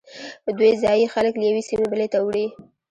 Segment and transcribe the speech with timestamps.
[0.57, 2.47] دوی ځایی خلک له یوې سیمې بلې ته وړي